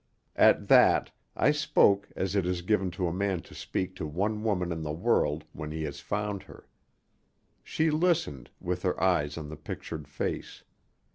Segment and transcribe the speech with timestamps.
[0.35, 4.41] At that, I spoke as it is given to a man to speak to one
[4.41, 6.65] woman in the world when he has found her.
[7.63, 10.63] She listened, with her eyes on the pictured face.